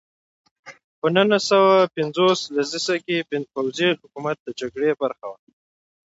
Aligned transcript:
په 0.99 1.07
نولس 1.15 1.43
سوه 1.51 1.73
پنځوس 1.95 2.39
لسیزه 2.55 2.95
کې 3.05 3.17
پوځي 3.53 3.89
حکومت 3.99 4.37
د 4.41 4.47
جګړې 4.59 4.91
برخه 5.01 5.25
وه. 5.31 5.39